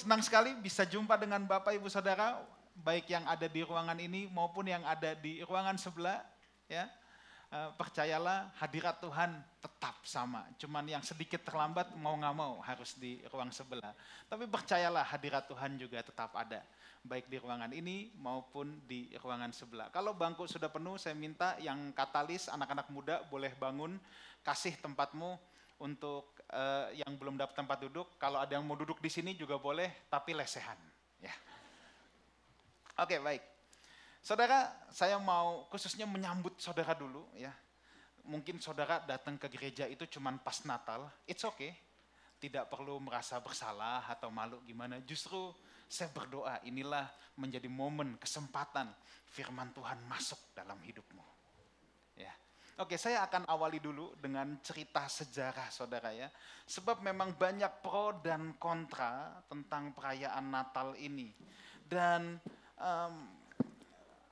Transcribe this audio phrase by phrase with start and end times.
[0.00, 2.40] Senang sekali bisa jumpa dengan Bapak Ibu Saudara,
[2.72, 6.24] baik yang ada di ruangan ini maupun yang ada di ruangan sebelah.
[6.72, 6.88] Ya,
[7.50, 10.46] Eh, percayalah hadirat Tuhan tetap sama.
[10.54, 13.90] Cuman yang sedikit terlambat mau nggak mau harus di ruang sebelah.
[14.30, 16.62] Tapi percayalah hadirat Tuhan juga tetap ada.
[17.02, 19.90] Baik di ruangan ini maupun di ruangan sebelah.
[19.90, 23.98] Kalau bangku sudah penuh saya minta yang katalis anak-anak muda boleh bangun.
[24.46, 25.34] Kasih tempatmu
[25.82, 28.18] untuk uh, yang belum dapat tempat duduk.
[28.18, 30.78] Kalau ada yang mau duduk di sini juga boleh tapi lesehan.
[31.22, 31.34] Ya.
[33.00, 33.42] Oke baik.
[34.20, 37.52] Saudara, saya mau khususnya menyambut saudara dulu ya.
[38.28, 41.72] Mungkin saudara datang ke gereja itu cuma pas Natal, it's okay.
[42.36, 45.00] Tidak perlu merasa bersalah atau malu gimana.
[45.08, 45.52] Justru
[45.88, 47.08] saya berdoa inilah
[47.40, 48.92] menjadi momen, kesempatan
[49.32, 51.39] firman Tuhan masuk dalam hidupmu.
[52.80, 56.32] Oke, saya akan awali dulu dengan cerita sejarah saudara ya.
[56.64, 61.28] Sebab memang banyak pro dan kontra tentang perayaan Natal ini.
[61.84, 62.40] Dan
[62.80, 63.14] um,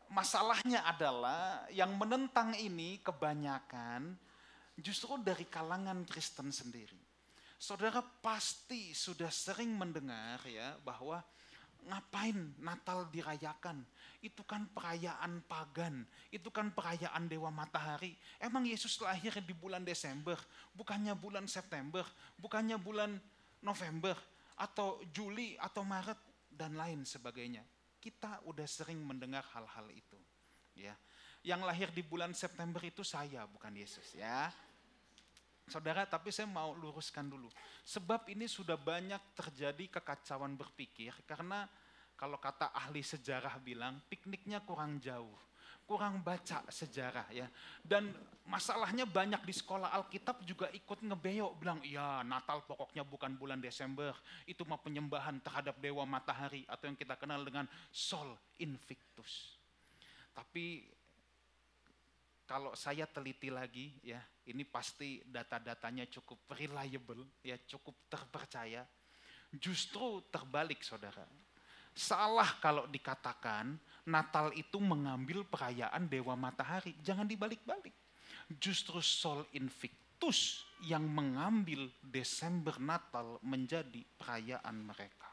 [0.08, 4.16] masalahnya adalah yang menentang ini kebanyakan
[4.80, 7.04] justru dari kalangan Kristen sendiri.
[7.60, 11.20] Saudara pasti sudah sering mendengar ya bahwa
[11.86, 13.84] ngapain Natal dirayakan?
[14.18, 16.02] Itu kan perayaan pagan,
[16.34, 18.18] itu kan perayaan Dewa Matahari.
[18.42, 20.34] Emang Yesus lahir di bulan Desember,
[20.74, 22.02] bukannya bulan September,
[22.40, 23.14] bukannya bulan
[23.62, 24.18] November,
[24.58, 26.18] atau Juli, atau Maret,
[26.50, 27.62] dan lain sebagainya.
[28.02, 30.18] Kita udah sering mendengar hal-hal itu.
[30.74, 30.94] Ya.
[31.46, 34.50] Yang lahir di bulan September itu saya, bukan Yesus ya.
[35.68, 37.48] Saudara, tapi saya mau luruskan dulu.
[37.84, 41.68] Sebab ini sudah banyak terjadi kekacauan berpikir karena
[42.18, 45.48] kalau kata ahli sejarah bilang pikniknya kurang jauh
[45.88, 47.48] kurang baca sejarah ya.
[47.80, 48.12] Dan
[48.44, 54.12] masalahnya banyak di sekolah Alkitab juga ikut ngebeyok bilang, ya Natal pokoknya bukan bulan Desember,
[54.44, 59.56] itu mah penyembahan terhadap dewa matahari atau yang kita kenal dengan Sol Invictus.
[60.36, 60.84] Tapi
[62.44, 68.82] kalau saya teliti lagi ya, ini pasti data-datanya cukup reliable ya, cukup terpercaya.
[69.52, 71.24] Justru terbalik Saudara.
[71.92, 73.76] Salah kalau dikatakan
[74.08, 76.96] Natal itu mengambil perayaan Dewa Matahari.
[77.04, 77.92] Jangan dibalik-balik.
[78.56, 85.28] Justru Sol Invictus yang mengambil Desember Natal menjadi perayaan mereka.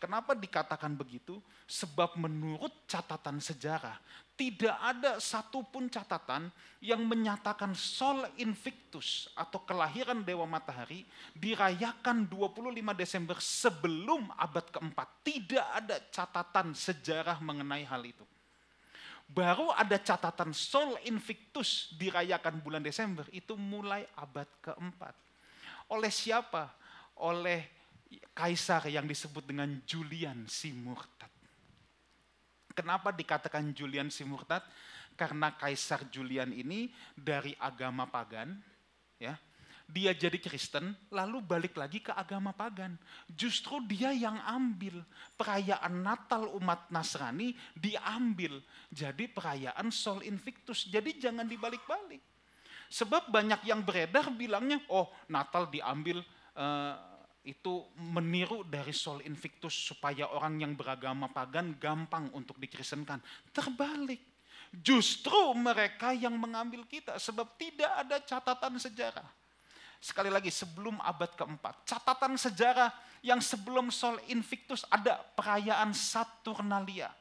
[0.00, 1.38] Kenapa dikatakan begitu?
[1.68, 3.94] Sebab menurut catatan sejarah,
[4.42, 6.50] tidak ada satupun catatan
[6.82, 15.22] yang menyatakan Sol Invictus atau kelahiran Dewa Matahari dirayakan 25 Desember sebelum abad keempat.
[15.22, 18.26] Tidak ada catatan sejarah mengenai hal itu.
[19.30, 25.14] Baru ada catatan Sol Invictus dirayakan bulan Desember itu mulai abad keempat.
[25.86, 26.66] Oleh siapa?
[27.22, 27.70] Oleh
[28.34, 31.11] kaisar yang disebut dengan Julian si murtad.
[32.72, 34.64] Kenapa dikatakan Julian si murtad?
[35.12, 38.56] Karena kaisar Julian ini dari agama pagan,
[39.20, 39.36] ya.
[39.92, 42.96] Dia jadi Kristen, lalu balik lagi ke agama pagan.
[43.28, 45.04] Justru dia yang ambil
[45.36, 50.88] perayaan Natal umat Nasrani diambil jadi perayaan Sol Invictus.
[50.88, 52.24] Jadi jangan dibalik-balik.
[52.88, 56.24] Sebab banyak yang beredar bilangnya, oh Natal diambil
[56.56, 57.11] uh,
[57.42, 63.18] itu meniru dari Sol Invictus supaya orang yang beragama pagan gampang untuk dikristenkan.
[63.50, 64.22] Terbalik.
[64.72, 69.28] Justru mereka yang mengambil kita sebab tidak ada catatan sejarah.
[70.02, 72.90] Sekali lagi sebelum abad keempat, catatan sejarah
[73.22, 77.12] yang sebelum Sol Invictus ada perayaan Saturnalia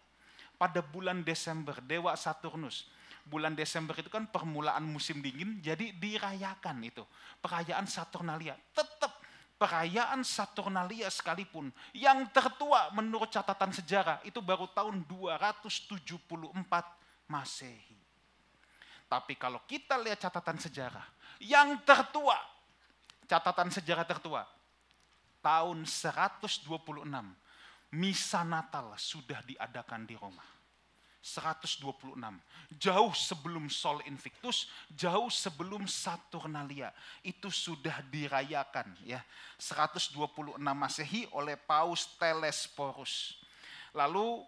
[0.58, 2.90] pada bulan Desember, Dewa Saturnus.
[3.22, 7.06] Bulan Desember itu kan permulaan musim dingin, jadi dirayakan itu.
[7.38, 8.58] Perayaan Saturnalia.
[8.74, 9.21] Tetap
[9.62, 16.02] perayaan Saturnalia sekalipun yang tertua menurut catatan sejarah itu baru tahun 274
[17.30, 18.02] Masehi.
[19.06, 21.06] Tapi kalau kita lihat catatan sejarah
[21.46, 22.42] yang tertua,
[23.30, 24.42] catatan sejarah tertua
[25.46, 26.66] tahun 126
[27.94, 30.51] Misa Natal sudah diadakan di Roma.
[31.22, 32.18] 126.
[32.82, 36.90] Jauh sebelum Sol Invictus, jauh sebelum Saturnalia.
[37.22, 39.22] Itu sudah dirayakan ya.
[39.62, 40.18] 126
[40.58, 43.38] Masehi oleh Paus Telesporus.
[43.94, 44.42] Lalu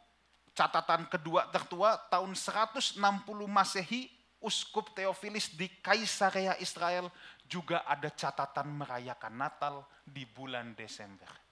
[0.57, 2.97] catatan kedua tertua tahun 160
[3.45, 4.09] Masehi
[4.43, 7.07] Uskup Theophilus di Kaisarea Israel
[7.47, 11.42] juga ada catatan merayakan Natal di bulan Desember.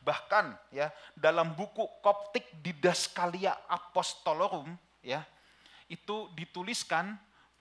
[0.00, 4.72] Bahkan ya dalam buku Koptik Didaskalia Apostolorum
[5.04, 5.24] ya
[5.90, 7.18] itu dituliskan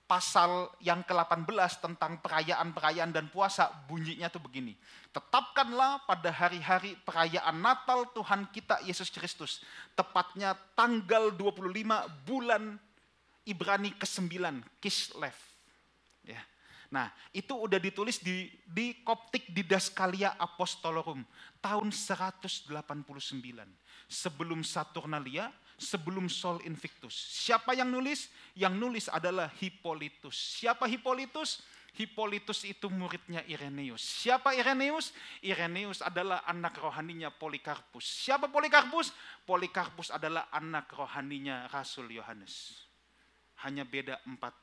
[0.10, 4.74] pasal yang ke-18 tentang perayaan-perayaan dan puasa bunyinya tuh begini.
[5.14, 9.62] Tetapkanlah pada hari-hari perayaan Natal Tuhan kita Yesus Kristus.
[9.94, 12.82] Tepatnya tanggal 25 bulan
[13.46, 14.34] Ibrani ke-9,
[14.82, 15.49] Kislev.
[16.90, 21.22] Nah, itu udah ditulis di di Koptik di Daskalia Apostolorum
[21.62, 22.74] tahun 189
[24.10, 27.16] sebelum Saturnalia sebelum Sol Invictus.
[27.16, 28.28] Siapa yang nulis?
[28.54, 30.36] Yang nulis adalah Hippolytus.
[30.60, 31.64] Siapa Hippolytus?
[31.96, 34.04] Hippolytus itu muridnya Ireneus.
[34.04, 35.16] Siapa Ireneus?
[35.42, 38.06] Ireneus adalah anak rohaninya Polikarpus.
[38.06, 39.16] Siapa Polikarpus?
[39.48, 42.86] Polikarpus adalah anak rohaninya Rasul Yohanes.
[43.66, 44.54] Hanya beda empat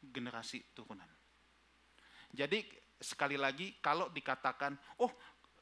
[0.00, 1.13] generasi turunan.
[2.34, 2.66] Jadi
[2.98, 5.14] sekali lagi kalau dikatakan, oh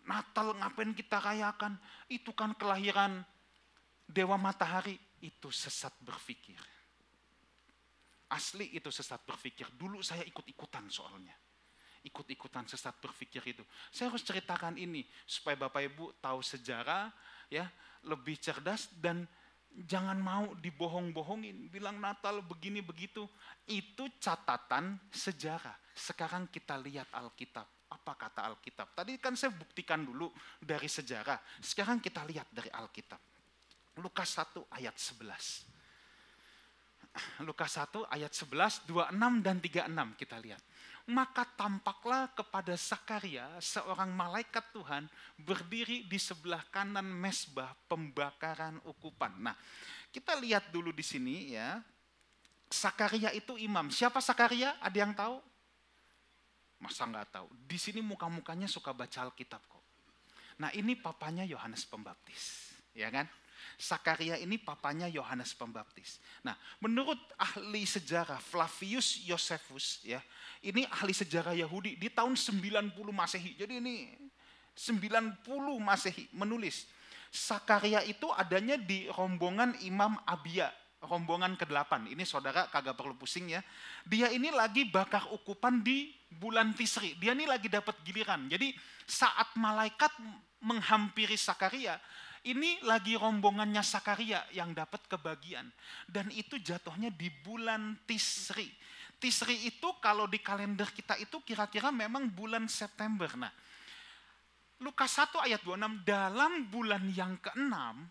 [0.08, 1.76] Natal ngapain kita rayakan?
[2.10, 3.22] Itu kan kelahiran
[4.08, 6.58] dewa matahari itu sesat berpikir.
[8.32, 9.68] Asli itu sesat berpikir.
[9.76, 11.36] Dulu saya ikut-ikutan soalnya.
[12.02, 13.62] Ikut-ikutan sesat berpikir itu.
[13.92, 17.12] Saya harus ceritakan ini supaya Bapak Ibu tahu sejarah
[17.46, 17.68] ya,
[18.02, 19.28] lebih cerdas dan
[19.86, 23.28] jangan mau dibohong-bohongin, bilang Natal begini begitu.
[23.68, 25.78] Itu catatan sejarah.
[25.92, 27.68] Sekarang kita lihat Alkitab.
[27.92, 28.96] Apa kata Alkitab?
[28.96, 31.36] Tadi kan saya buktikan dulu dari sejarah.
[31.60, 33.20] Sekarang kita lihat dari Alkitab.
[34.00, 35.68] Lukas 1 ayat 11.
[37.44, 40.62] Lukas 1 ayat 11, 26 dan 36 kita lihat.
[41.12, 49.34] Maka tampaklah kepada Sakaria seorang malaikat Tuhan berdiri di sebelah kanan mesbah pembakaran ukupan.
[49.42, 49.58] Nah,
[50.08, 51.82] kita lihat dulu di sini ya.
[52.72, 53.92] Sakaria itu imam.
[53.92, 54.80] Siapa Sakaria?
[54.80, 55.51] Ada yang tahu?
[56.82, 57.46] Masa nggak tahu?
[57.62, 59.84] Di sini muka-mukanya suka baca Alkitab kok.
[60.58, 63.30] Nah ini papanya Yohanes Pembaptis, ya kan?
[63.78, 66.18] Sakaria ini papanya Yohanes Pembaptis.
[66.42, 70.18] Nah, menurut ahli sejarah Flavius Josephus ya,
[70.66, 73.54] ini ahli sejarah Yahudi di tahun 90 Masehi.
[73.54, 74.10] Jadi ini
[74.74, 75.46] 90
[75.78, 76.90] Masehi menulis
[77.32, 80.68] Sakaria itu adanya di rombongan Imam Abia,
[81.02, 82.14] rombongan ke-8.
[82.14, 83.60] Ini saudara kagak perlu pusing ya.
[84.06, 87.18] Dia ini lagi bakar ukupan di bulan Tisri.
[87.18, 88.46] Dia ini lagi dapat giliran.
[88.46, 88.72] Jadi
[89.04, 90.14] saat malaikat
[90.62, 91.98] menghampiri Sakaria,
[92.46, 95.66] ini lagi rombongannya Sakaria yang dapat kebagian.
[96.06, 98.70] Dan itu jatuhnya di bulan Tisri.
[99.18, 103.30] Tisri itu kalau di kalender kita itu kira-kira memang bulan September.
[103.38, 103.54] Nah,
[104.82, 108.02] Lukas 1 ayat 26, dalam bulan yang keenam,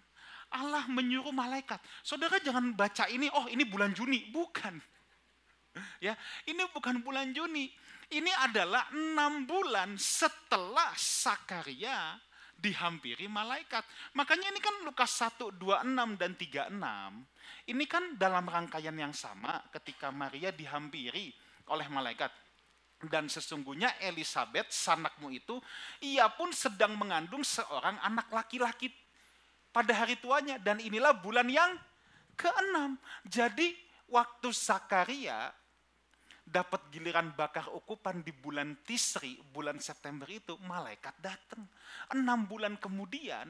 [0.51, 1.79] Allah menyuruh malaikat.
[2.03, 4.27] Saudara jangan baca ini, oh ini bulan Juni.
[4.31, 4.75] Bukan.
[6.03, 6.19] Ya,
[6.51, 7.71] ini bukan bulan Juni.
[8.11, 12.19] Ini adalah enam bulan setelah Sakaria
[12.59, 13.81] dihampiri malaikat.
[14.13, 17.71] Makanya ini kan Lukas 1, 26 dan 36.
[17.71, 21.33] Ini kan dalam rangkaian yang sama ketika Maria dihampiri
[21.71, 22.29] oleh malaikat.
[23.01, 25.57] Dan sesungguhnya Elizabeth, sanakmu itu,
[26.05, 28.93] ia pun sedang mengandung seorang anak laki-laki
[29.71, 30.59] pada hari tuanya.
[30.59, 31.75] Dan inilah bulan yang
[32.35, 32.99] keenam.
[33.25, 33.73] Jadi
[34.11, 35.51] waktu Zakaria
[36.51, 41.63] dapat giliran bakar ukupan di bulan Tisri, bulan September itu, malaikat datang.
[42.11, 43.47] Enam bulan kemudian,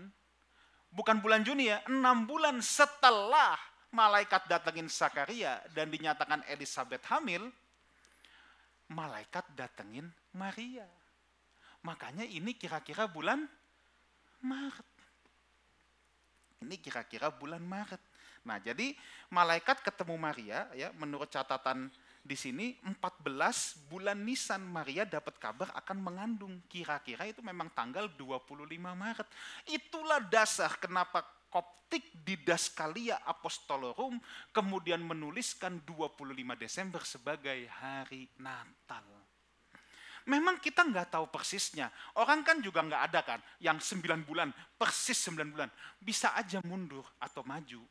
[0.94, 3.58] bukan bulan Juni ya, enam bulan setelah
[3.90, 7.50] malaikat datangin Sakaria dan dinyatakan Elizabeth hamil,
[8.92, 10.06] malaikat datengin
[10.38, 10.86] Maria.
[11.82, 13.50] Makanya ini kira-kira bulan
[14.46, 14.91] Maret.
[16.62, 18.02] Ini kira-kira bulan Maret.
[18.42, 18.98] Nah, jadi
[19.30, 25.98] malaikat ketemu Maria ya menurut catatan di sini 14 bulan Nisan Maria dapat kabar akan
[26.02, 26.62] mengandung.
[26.70, 29.28] Kira-kira itu memang tanggal 25 Maret.
[29.70, 34.16] Itulah dasar kenapa Koptik di Daskalia Apostolorum
[34.56, 39.21] kemudian menuliskan 25 Desember sebagai hari Natal.
[40.30, 41.90] Memang kita nggak tahu persisnya.
[42.22, 45.70] Orang kan juga nggak ada kan yang 9 bulan, persis 9 bulan.
[45.98, 47.82] Bisa aja mundur atau maju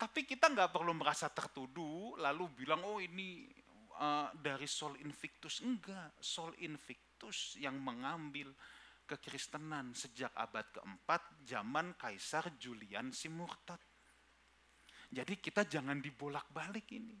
[0.00, 3.52] tapi kita nggak perlu merasa tertuduh lalu bilang oh ini
[4.00, 5.60] uh, dari Sol Invictus.
[5.60, 8.48] Enggak, Sol Invictus yang mengambil
[9.04, 13.78] kekristenan sejak abad keempat zaman Kaisar Julian si murtad.
[15.10, 17.18] Jadi kita jangan dibolak-balik ini.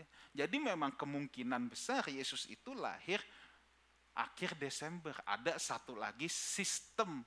[0.00, 0.06] Ya.
[0.44, 3.20] Jadi memang kemungkinan besar Yesus itu lahir
[4.16, 5.14] akhir Desember.
[5.28, 7.20] Ada satu lagi sistem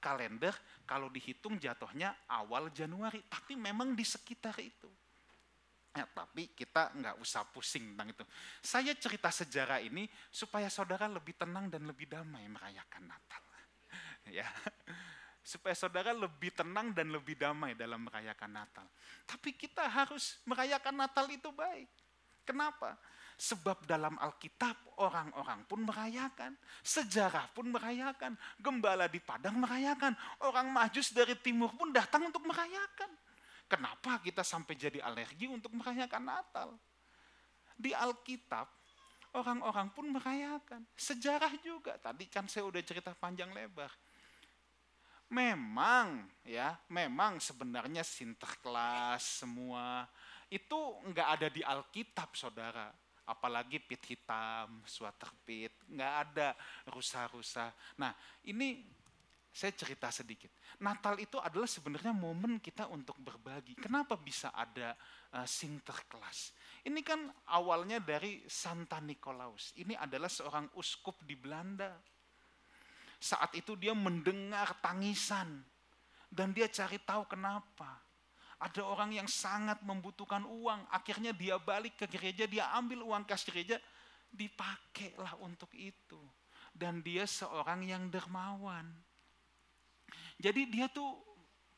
[0.00, 0.56] kalender
[0.88, 4.88] kalau dihitung jatuhnya awal Januari, tapi memang di sekitar itu.
[5.90, 8.24] Ya, tapi kita nggak usah pusing tentang itu.
[8.62, 13.42] Saya cerita sejarah ini supaya saudara lebih tenang dan lebih damai merayakan Natal.
[14.30, 14.46] Ya,
[15.42, 18.86] supaya saudara lebih tenang dan lebih damai dalam merayakan Natal.
[19.26, 21.90] Tapi kita harus merayakan Natal itu baik.
[22.50, 22.98] Kenapa?
[23.38, 26.52] Sebab dalam Alkitab orang-orang pun merayakan.
[26.82, 28.34] Sejarah pun merayakan.
[28.58, 30.12] Gembala di Padang merayakan.
[30.42, 33.08] Orang majus dari timur pun datang untuk merayakan.
[33.70, 36.74] Kenapa kita sampai jadi alergi untuk merayakan Natal?
[37.78, 38.66] Di Alkitab
[39.38, 40.82] orang-orang pun merayakan.
[40.98, 41.94] Sejarah juga.
[42.02, 43.94] Tadi kan saya udah cerita panjang lebar.
[45.30, 50.10] Memang ya, memang sebenarnya sinterklas semua
[50.50, 52.90] itu nggak ada di Alkitab, saudara
[53.30, 56.50] apalagi pit hitam, sweater pit, nggak ada
[56.90, 57.70] rusa-rusa.
[58.02, 58.10] Nah
[58.42, 58.82] ini
[59.50, 60.50] saya cerita sedikit.
[60.82, 63.74] Natal itu adalah sebenarnya momen kita untuk berbagi.
[63.78, 64.94] Kenapa bisa ada
[65.34, 66.54] uh, Sinterklas?
[66.86, 69.74] Ini kan awalnya dari Santa Nikolaus.
[69.74, 71.98] Ini adalah seorang uskup di Belanda.
[73.20, 75.60] Saat itu dia mendengar tangisan
[76.30, 78.09] dan dia cari tahu kenapa.
[78.60, 83.40] Ada orang yang sangat membutuhkan uang, akhirnya dia balik ke gereja, dia ambil uang kas
[83.48, 83.80] gereja,
[84.28, 86.20] dipakailah untuk itu.
[86.76, 88.84] Dan dia seorang yang dermawan.
[90.36, 91.16] Jadi dia tuh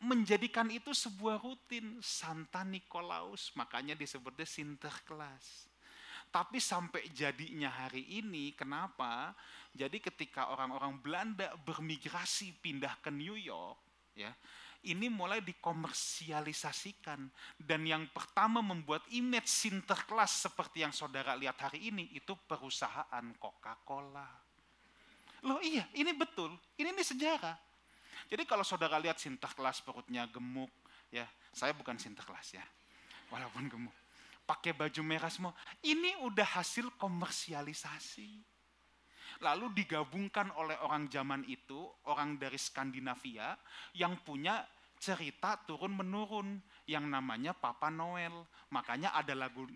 [0.03, 5.71] menjadikan itu sebuah rutin Santa Nikolaus, makanya disebutnya Sinterklas.
[6.33, 9.37] Tapi sampai jadinya hari ini, kenapa?
[9.71, 13.79] Jadi ketika orang-orang Belanda bermigrasi pindah ke New York,
[14.17, 14.33] ya,
[14.87, 17.31] ini mulai dikomersialisasikan.
[17.59, 24.27] Dan yang pertama membuat image Sinterklas seperti yang saudara lihat hari ini, itu perusahaan Coca-Cola.
[25.43, 27.59] Loh iya, ini betul, ini, ini sejarah.
[28.31, 30.71] Jadi kalau saudara lihat Sinterklas perutnya gemuk,
[31.11, 32.63] ya saya bukan Sinterklas ya,
[33.31, 33.97] walaupun gemuk.
[34.47, 38.52] Pakai baju merah semua, ini udah hasil komersialisasi
[39.43, 43.59] lalu digabungkan oleh orang zaman itu, orang dari Skandinavia
[43.99, 44.63] yang punya
[45.03, 48.47] cerita turun menurun yang namanya Papa Noel.
[48.71, 49.67] Makanya ada lagu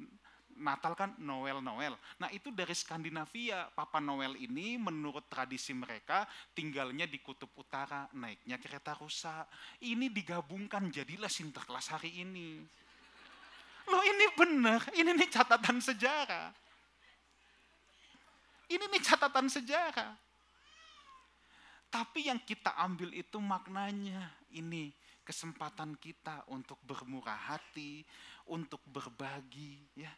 [0.57, 1.99] Natal kan Noel Noel.
[2.23, 3.69] Nah itu dari Skandinavia.
[3.75, 6.25] Papa Noel ini menurut tradisi mereka
[6.57, 9.45] tinggalnya di kutub utara, naiknya kereta rusa.
[9.85, 12.63] Ini digabungkan jadilah Sinterklas hari ini.
[13.87, 16.66] Loh ini benar, ini nih catatan sejarah.
[18.67, 20.15] Ini nih catatan sejarah.
[21.87, 24.91] Tapi yang kita ambil itu maknanya ini
[25.23, 28.03] kesempatan kita untuk bermurah hati,
[28.47, 30.11] untuk berbagi ya.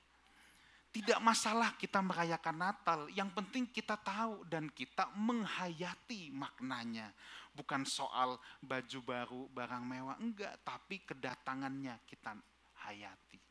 [0.89, 7.13] Tidak masalah kita merayakan Natal, yang penting kita tahu dan kita menghayati maknanya.
[7.53, 12.33] Bukan soal baju baru, barang mewah, enggak, tapi kedatangannya kita
[12.89, 13.48] hayati.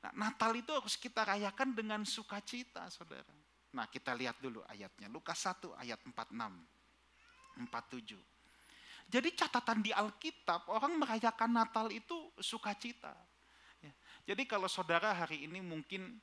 [0.00, 3.36] Nah, Natal itu harus kita rayakan dengan sukacita, saudara.
[3.76, 5.12] Nah, kita lihat dulu ayatnya.
[5.12, 6.32] Lukas 1 ayat 46,
[7.68, 8.16] 47.
[9.10, 13.12] Jadi catatan di Alkitab, orang merayakan Natal itu sukacita.
[13.82, 13.92] Ya.
[14.32, 16.16] Jadi kalau saudara hari ini mungkin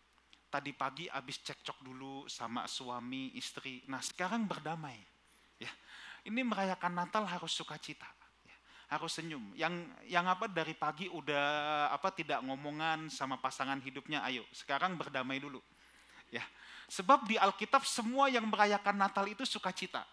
[0.47, 3.83] tadi pagi habis cekcok dulu sama suami, istri.
[3.91, 4.97] Nah sekarang berdamai.
[5.59, 5.69] Ya.
[6.23, 8.16] Ini merayakan Natal harus sukacita
[8.87, 9.51] harus senyum.
[9.55, 15.43] Yang yang apa dari pagi udah apa tidak ngomongan sama pasangan hidupnya, ayo sekarang berdamai
[15.43, 15.59] dulu.
[16.31, 16.43] Ya.
[16.87, 20.07] Sebab di Alkitab semua yang merayakan Natal itu sukacita.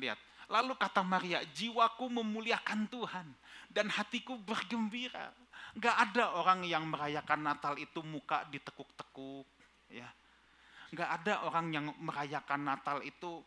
[0.00, 0.16] Lihat.
[0.46, 3.26] Lalu kata Maria, jiwaku memuliakan Tuhan
[3.66, 5.34] dan hatiku bergembira.
[5.76, 9.44] Gak ada orang yang merayakan Natal itu muka ditekuk-tekuk.
[9.90, 10.08] Ya.
[10.94, 13.42] Gak ada orang yang merayakan Natal itu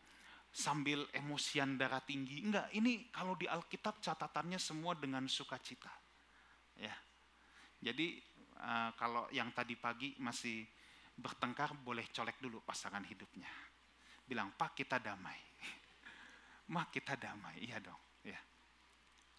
[0.50, 2.42] sambil emosian darah tinggi.
[2.42, 5.90] Enggak, ini kalau di Alkitab catatannya semua dengan sukacita.
[6.74, 6.94] Ya.
[7.80, 8.18] Jadi
[8.60, 10.66] uh, kalau yang tadi pagi masih
[11.14, 13.48] bertengkar boleh colek dulu pasangan hidupnya.
[14.26, 15.38] Bilang, "Pak, kita damai."
[16.74, 18.38] "Ma, kita damai." Iya dong, ya.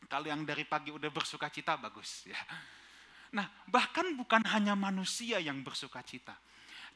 [0.08, 2.39] Kalau yang dari pagi udah bersukacita bagus, ya.
[3.32, 6.36] Nah, bahkan bukan hanya manusia yang bersukacita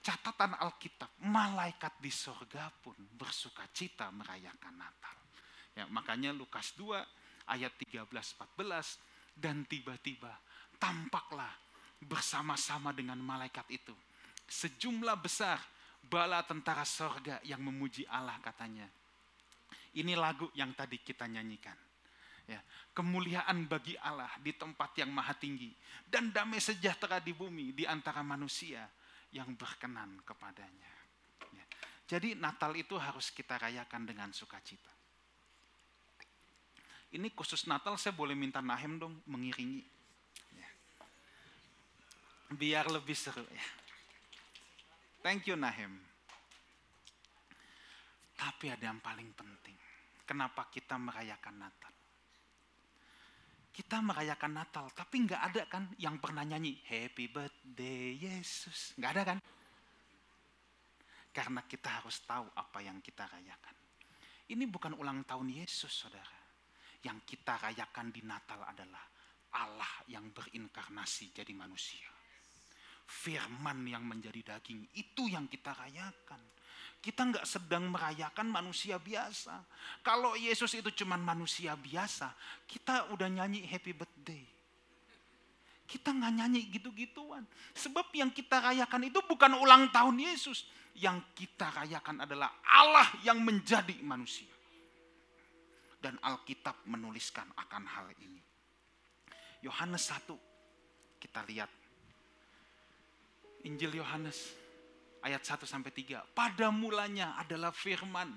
[0.06, 5.18] catatan Alkitab, malaikat di sorga pun bersuka cita merayakan Natal.
[5.74, 7.02] Ya, makanya Lukas 2
[7.50, 9.02] ayat 13-14,
[9.34, 10.30] dan tiba-tiba
[10.78, 11.50] tampaklah
[12.06, 13.98] bersama-sama dengan malaikat itu.
[14.46, 15.58] Sejumlah besar
[16.06, 18.86] bala tentara sorga yang memuji Allah katanya.
[19.98, 21.76] Ini lagu yang tadi kita nyanyikan.
[22.46, 22.62] Ya,
[22.94, 25.74] kemuliaan bagi Allah di tempat yang maha tinggi
[26.06, 28.86] dan damai sejahtera di bumi di antara manusia
[29.36, 30.92] yang berkenan kepadanya.
[31.52, 31.66] Ya.
[32.08, 34.96] Jadi Natal itu harus kita rayakan dengan sukacita.
[37.12, 39.84] Ini khusus Natal saya boleh minta Nahem dong mengiringi.
[40.56, 40.70] Ya.
[42.56, 43.68] Biar lebih seru ya.
[45.20, 46.00] Thank you Nahem.
[48.36, 49.76] Tapi ada yang paling penting.
[50.24, 51.95] Kenapa kita merayakan Natal?
[53.86, 59.24] Kita merayakan Natal, tapi nggak ada kan yang pernah nyanyi Happy Birthday Yesus, nggak ada
[59.30, 59.38] kan?
[61.30, 63.78] Karena kita harus tahu apa yang kita rayakan.
[64.50, 66.34] Ini bukan ulang tahun Yesus, saudara.
[67.06, 69.06] Yang kita rayakan di Natal adalah
[69.54, 72.10] Allah yang berinkarnasi jadi manusia.
[73.06, 76.42] Firman yang menjadi daging, itu yang kita rayakan.
[77.06, 79.62] Kita nggak sedang merayakan manusia biasa.
[80.02, 82.34] Kalau Yesus itu cuma manusia biasa,
[82.66, 84.42] kita udah nyanyi happy birthday.
[85.86, 87.46] Kita nggak nyanyi gitu-gituan.
[87.78, 90.66] Sebab yang kita rayakan itu bukan ulang tahun Yesus.
[90.98, 94.50] Yang kita rayakan adalah Allah yang menjadi manusia.
[96.02, 98.42] Dan Alkitab menuliskan akan hal ini.
[99.62, 101.70] Yohanes 1, kita lihat.
[103.62, 104.65] Injil Yohanes
[105.26, 106.22] ayat 1 sampai 3.
[106.38, 108.30] Pada mulanya adalah firman.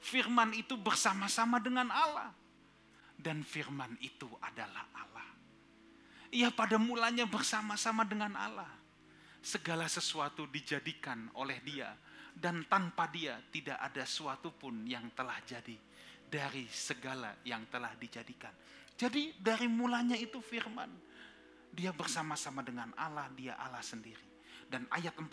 [0.00, 2.32] Firman itu bersama-sama dengan Allah.
[3.14, 5.28] Dan firman itu adalah Allah.
[6.32, 8.72] Ia pada mulanya bersama-sama dengan Allah.
[9.44, 11.92] Segala sesuatu dijadikan oleh dia.
[12.34, 15.76] Dan tanpa dia tidak ada suatu pun yang telah jadi.
[16.24, 18.50] Dari segala yang telah dijadikan.
[18.96, 20.90] Jadi dari mulanya itu firman.
[21.74, 24.33] Dia bersama-sama dengan Allah, dia Allah sendiri
[24.68, 25.28] dan ayat 14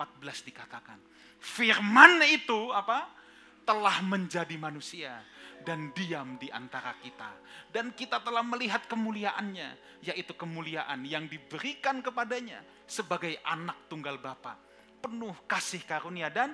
[0.48, 0.98] dikatakan,
[1.40, 3.22] firman itu apa?
[3.62, 5.22] telah menjadi manusia
[5.62, 7.30] dan diam di antara kita.
[7.70, 14.58] Dan kita telah melihat kemuliaannya, yaitu kemuliaan yang diberikan kepadanya sebagai anak tunggal Bapa,
[14.98, 16.52] penuh kasih karunia dan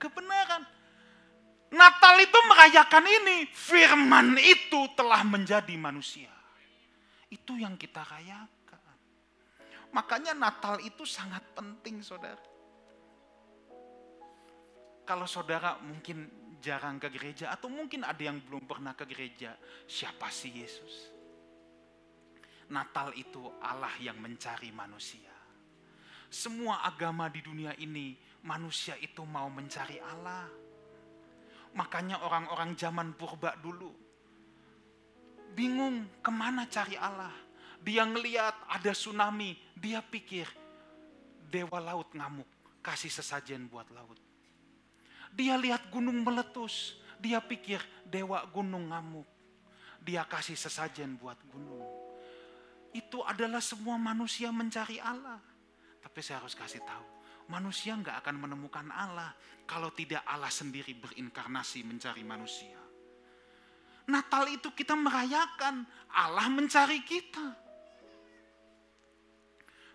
[0.00, 0.64] kebenaran.
[1.66, 6.32] Natal itu merayakan ini, firman itu telah menjadi manusia.
[7.28, 8.55] Itu yang kita rayakan.
[9.96, 12.44] Makanya Natal itu sangat penting saudara.
[15.08, 16.28] Kalau saudara mungkin
[16.60, 19.56] jarang ke gereja atau mungkin ada yang belum pernah ke gereja,
[19.88, 21.16] siapa sih Yesus?
[22.68, 25.32] Natal itu Allah yang mencari manusia.
[26.28, 30.44] Semua agama di dunia ini manusia itu mau mencari Allah.
[31.72, 33.94] Makanya orang-orang zaman purba dulu
[35.56, 37.45] bingung ke mana cari Allah
[37.86, 40.50] dia ngeliat ada tsunami, dia pikir
[41.46, 42.50] dewa laut ngamuk,
[42.82, 44.18] kasih sesajen buat laut.
[45.30, 49.28] Dia lihat gunung meletus, dia pikir dewa gunung ngamuk.
[50.02, 51.86] Dia kasih sesajen buat gunung.
[52.90, 55.38] Itu adalah semua manusia mencari Allah.
[56.02, 57.06] Tapi saya harus kasih tahu,
[57.46, 59.30] manusia nggak akan menemukan Allah
[59.62, 62.82] kalau tidak Allah sendiri berinkarnasi mencari manusia.
[64.10, 67.65] Natal itu kita merayakan Allah mencari kita.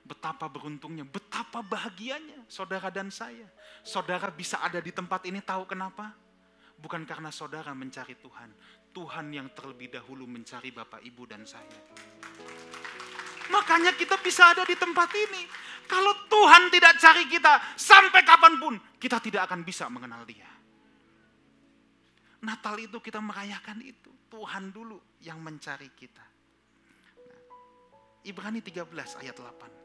[0.02, 3.46] Betapa beruntungnya, betapa bahagianya saudara dan saya.
[3.86, 6.12] Saudara bisa ada di tempat ini tahu kenapa?
[6.82, 8.50] Bukan karena saudara mencari Tuhan.
[8.92, 11.80] Tuhan yang terlebih dahulu mencari Bapak, Ibu, dan saya.
[13.52, 15.44] Makanya kita bisa ada di tempat ini.
[15.86, 20.48] Kalau Tuhan tidak cari kita, sampai kapan pun kita tidak akan bisa mengenal dia.
[22.42, 24.10] Natal itu kita merayakan itu.
[24.32, 26.26] Tuhan dulu yang mencari kita.
[27.28, 27.42] Nah,
[28.24, 29.81] Ibrani 13 ayat 8.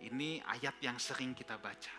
[0.00, 1.92] Ini ayat yang sering kita baca.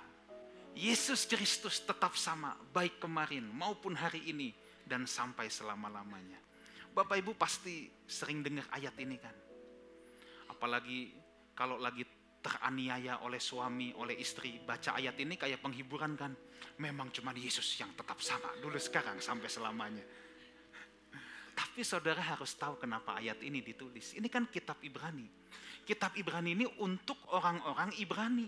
[0.73, 4.49] Yesus Kristus tetap sama, baik kemarin maupun hari ini
[4.81, 6.41] dan sampai selama-lamanya.
[6.91, 9.35] Bapak Ibu pasti sering dengar ayat ini kan.
[10.49, 11.13] Apalagi
[11.53, 12.01] kalau lagi
[12.41, 16.33] teraniaya oleh suami, oleh istri, baca ayat ini kayak penghiburan kan.
[16.81, 20.05] Memang cuma Yesus yang tetap sama dulu sekarang sampai selamanya.
[21.53, 24.17] Tapi saudara harus tahu kenapa ayat ini ditulis.
[24.17, 25.29] Ini kan kitab Ibrani
[25.91, 28.47] kitab Ibrani ini untuk orang-orang Ibrani.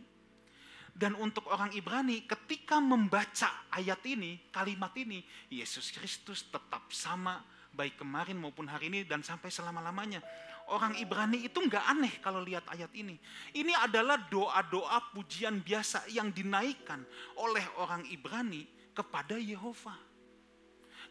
[0.93, 7.99] Dan untuk orang Ibrani ketika membaca ayat ini, kalimat ini, Yesus Kristus tetap sama baik
[7.99, 10.21] kemarin maupun hari ini dan sampai selama-lamanya.
[10.69, 13.19] Orang Ibrani itu nggak aneh kalau lihat ayat ini.
[13.51, 17.03] Ini adalah doa-doa pujian biasa yang dinaikkan
[17.41, 18.63] oleh orang Ibrani
[18.95, 19.97] kepada Yehova.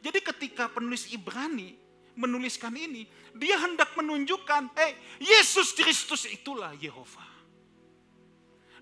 [0.01, 1.82] Jadi ketika penulis Ibrani
[2.16, 7.25] menuliskan ini, dia hendak menunjukkan, eh Yesus Kristus itulah Yehova.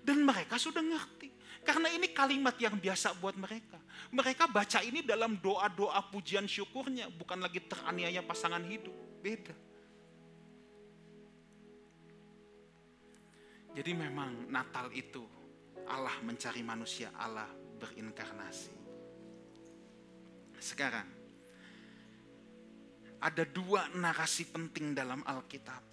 [0.01, 1.29] Dan mereka sudah ngerti.
[1.61, 3.77] Karena ini kalimat yang biasa buat mereka.
[4.09, 8.93] Mereka baca ini dalam doa-doa pujian syukurnya, bukan lagi teraniaya pasangan hidup.
[9.21, 9.53] Beda.
[13.71, 15.21] Jadi memang Natal itu
[15.85, 18.73] Allah mencari manusia, Allah berinkarnasi.
[20.57, 21.20] Sekarang
[23.21, 25.83] ada dua narasi penting dalam Alkitab.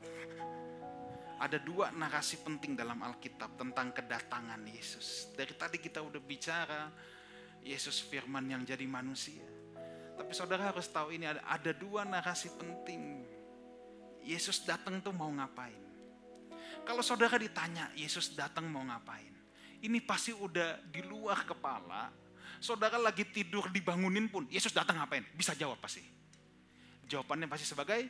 [1.39, 5.31] Ada dua narasi penting dalam Alkitab tentang kedatangan Yesus.
[5.37, 6.91] Dari tadi kita udah bicara
[7.63, 9.45] Yesus firman yang jadi manusia.
[10.19, 13.23] Tapi saudara harus tahu ini ada, ada dua narasi penting
[14.25, 15.79] Yesus datang tuh mau ngapain?
[16.83, 19.31] Kalau saudara ditanya, Yesus datang mau ngapain?
[19.79, 22.11] Ini pasti udah di luar kepala.
[22.59, 25.23] Saudara lagi tidur dibangunin pun, Yesus datang ngapain?
[25.37, 26.18] Bisa jawab pasti.
[27.09, 28.05] Jawabannya pasti sebagai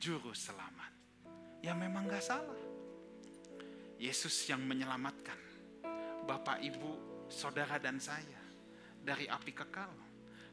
[0.00, 0.92] juru selamat.
[1.60, 2.60] Ya memang gak salah.
[4.00, 5.38] Yesus yang menyelamatkan
[6.26, 8.42] Bapak, Ibu, saudara dan saya
[8.98, 9.92] dari api kekal.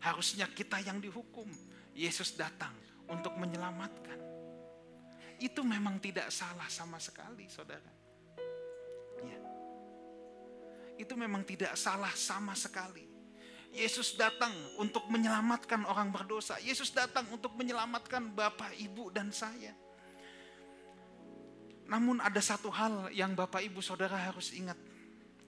[0.06, 1.50] Harusnya kita yang dihukum.
[1.98, 2.72] Yesus datang
[3.10, 4.20] untuk menyelamatkan
[5.40, 7.92] itu memang tidak salah sama sekali, saudara.
[9.24, 9.40] Ya.
[11.00, 13.09] Itu memang tidak salah sama sekali.
[13.70, 14.52] Yesus datang
[14.82, 16.58] untuk menyelamatkan orang berdosa.
[16.62, 19.74] Yesus datang untuk menyelamatkan Bapak, Ibu, dan saya.
[21.90, 24.78] Namun ada satu hal yang Bapak, Ibu, Saudara harus ingat.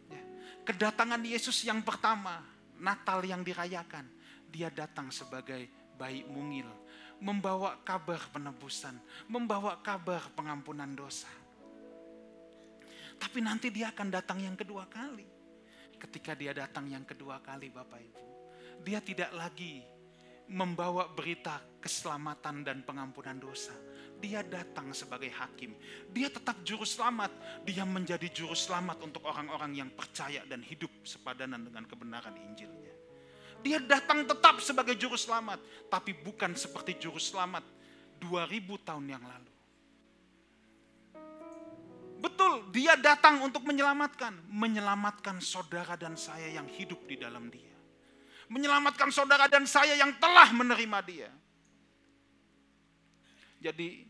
[0.09, 0.21] Ya.
[0.65, 2.45] Kedatangan Yesus yang pertama,
[2.77, 4.05] Natal yang dirayakan.
[4.51, 6.67] Dia datang sebagai bayi mungil
[7.21, 8.97] membawa kabar penebusan,
[9.29, 11.29] membawa kabar pengampunan dosa.
[13.21, 15.30] Tapi nanti dia akan datang yang kedua kali.
[16.01, 18.25] Ketika dia datang yang kedua kali Bapak Ibu,
[18.81, 19.85] dia tidak lagi
[20.49, 23.71] membawa berita keselamatan dan pengampunan dosa.
[24.17, 25.77] Dia datang sebagai hakim.
[26.09, 27.29] Dia tetap juru selamat.
[27.65, 32.93] Dia menjadi juru selamat untuk orang-orang yang percaya dan hidup sepadanan dengan kebenaran Injilnya.
[33.61, 37.61] Dia datang tetap sebagai juru selamat, tapi bukan seperti juru selamat
[38.17, 39.50] 2000 tahun yang lalu.
[42.21, 47.73] Betul, dia datang untuk menyelamatkan, menyelamatkan saudara dan saya yang hidup di dalam dia.
[48.45, 51.31] Menyelamatkan saudara dan saya yang telah menerima dia.
[53.57, 54.05] Jadi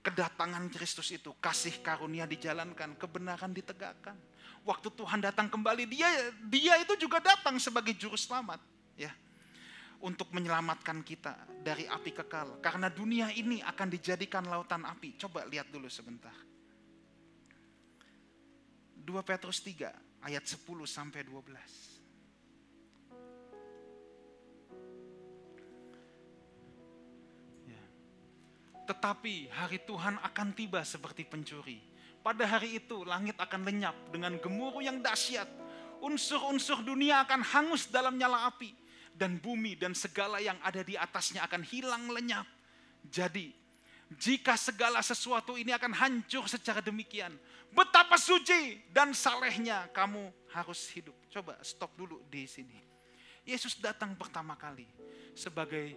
[0.00, 4.16] kedatangan Kristus itu kasih karunia dijalankan, kebenaran ditegakkan.
[4.64, 6.08] Waktu Tuhan datang kembali, dia
[6.48, 8.60] dia itu juga datang sebagai juru selamat
[8.96, 9.12] ya
[10.00, 12.60] untuk menyelamatkan kita dari api kekal.
[12.64, 15.16] Karena dunia ini akan dijadikan lautan api.
[15.20, 16.49] Coba lihat dulu sebentar.
[19.00, 19.90] 2 Petrus 3
[20.24, 21.56] ayat 10 sampai 12.
[27.64, 27.84] Ya.
[28.84, 31.80] Tetapi hari Tuhan akan tiba seperti pencuri.
[32.20, 35.48] Pada hari itu langit akan lenyap dengan gemuruh yang dahsyat.
[36.04, 38.72] Unsur-unsur dunia akan hangus dalam nyala api
[39.16, 42.44] dan bumi dan segala yang ada di atasnya akan hilang lenyap.
[43.08, 43.52] Jadi,
[44.10, 47.30] jika segala sesuatu ini akan hancur secara demikian,
[47.70, 51.14] betapa suci dan salehnya kamu harus hidup.
[51.30, 52.74] Coba stop dulu di sini.
[53.46, 54.86] Yesus datang pertama kali
[55.38, 55.94] sebagai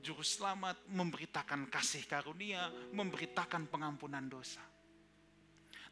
[0.00, 4.64] juru selamat, memberitakan kasih karunia, memberitakan pengampunan dosa.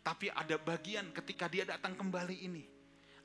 [0.00, 2.64] Tapi ada bagian ketika dia datang kembali ini,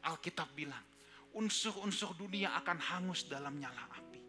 [0.03, 0.83] Alkitab bilang,
[1.31, 4.21] unsur-unsur dunia akan hangus dalam nyala api.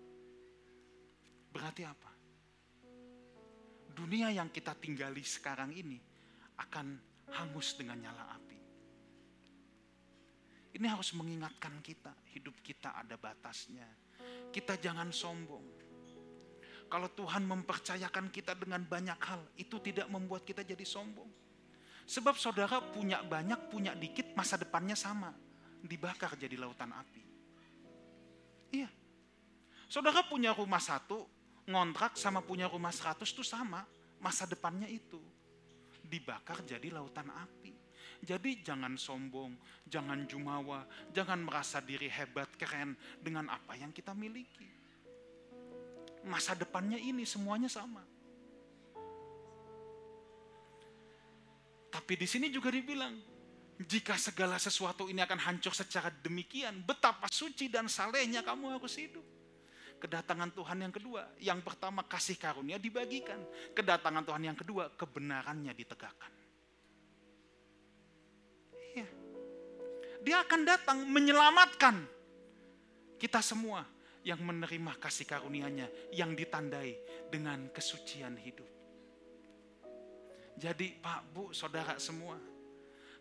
[1.51, 2.14] Berarti apa?
[4.05, 5.97] Dunia yang kita tinggali sekarang ini
[6.61, 6.93] akan
[7.41, 8.59] hangus dengan nyala api.
[10.77, 13.89] Ini harus mengingatkan kita, hidup kita ada batasnya.
[14.53, 15.65] Kita jangan sombong.
[16.85, 21.33] Kalau Tuhan mempercayakan kita dengan banyak hal, itu tidak membuat kita jadi sombong.
[22.05, 25.33] Sebab saudara punya banyak, punya dikit, masa depannya sama
[25.81, 27.23] dibakar jadi lautan api.
[28.69, 28.93] Iya.
[29.89, 31.25] Saudara punya rumah satu,
[31.69, 33.85] ngontrak sama punya rumah seratus itu sama.
[34.21, 35.21] Masa depannya itu.
[36.05, 37.73] Dibakar jadi lautan api.
[38.25, 39.53] Jadi jangan sombong,
[39.85, 44.65] jangan jumawa, jangan merasa diri hebat, keren dengan apa yang kita miliki.
[46.25, 48.01] Masa depannya ini semuanya sama.
[51.93, 53.13] Tapi di sini juga dibilang,
[53.77, 59.34] jika segala sesuatu ini akan hancur secara demikian, betapa suci dan salehnya kamu harus hidup.
[60.05, 63.41] Kedatangan Tuhan yang kedua, yang pertama kasih karunia dibagikan.
[63.73, 66.29] Kedatangan Tuhan yang kedua, kebenarannya ditegakkan.
[68.93, 69.09] Iya.
[70.21, 72.05] Dia akan datang menyelamatkan
[73.17, 73.81] kita semua
[74.21, 77.01] yang menerima kasih karunia-Nya yang ditandai
[77.33, 78.69] dengan kesucian hidup.
[80.61, 82.37] Jadi Pak, Bu, Saudara semua,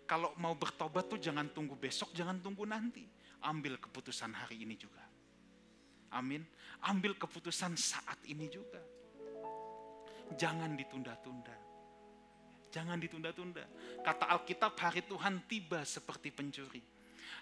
[0.04, 3.08] kalau mau bertobat tuh jangan tunggu besok, jangan tunggu nanti.
[3.40, 5.13] Ambil keputusan hari ini juga.
[6.14, 6.46] Amin.
[6.86, 8.80] Ambil keputusan saat ini juga.
[10.38, 11.56] Jangan ditunda-tunda.
[12.74, 13.66] Jangan ditunda-tunda.
[14.02, 16.82] Kata Alkitab hari Tuhan tiba seperti pencuri.